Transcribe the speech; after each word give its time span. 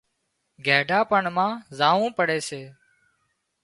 گئيڍا 0.65 0.99
پڻ 1.11 1.23
مان 1.35 1.51
زاوون 1.77 2.09
پڙي 2.17 2.39
سي 2.47 2.61